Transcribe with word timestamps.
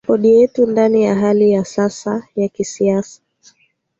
rekodi 0.07 0.29
yetu 0.29 0.65
Ndani 0.65 1.03
ya 1.03 1.15
hali 1.15 1.51
ya 1.51 1.65
sasa 1.65 2.27
ya 2.35 2.47
kisiasa 2.47 3.21